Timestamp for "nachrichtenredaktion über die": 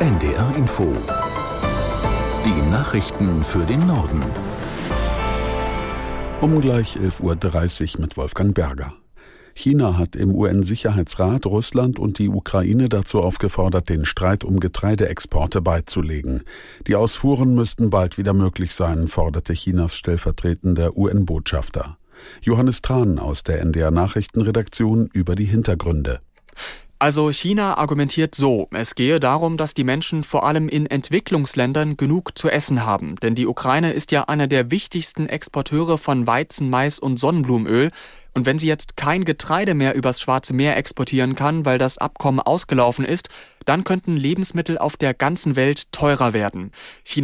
23.90-25.44